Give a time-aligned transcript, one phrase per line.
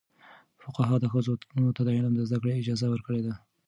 [0.61, 1.33] فقهاء ښځو
[1.77, 3.33] ته د علم زده کړې اجازه ورکړې ده.